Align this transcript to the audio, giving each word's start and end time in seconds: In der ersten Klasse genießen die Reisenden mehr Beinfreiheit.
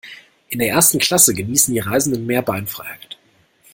In 0.49 0.57
der 0.57 0.69
ersten 0.69 0.97
Klasse 0.97 1.35
genießen 1.35 1.75
die 1.75 1.79
Reisenden 1.79 2.25
mehr 2.25 2.41
Beinfreiheit. 2.41 3.19